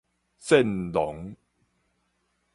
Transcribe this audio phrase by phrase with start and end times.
[0.39, 1.35] 戰狼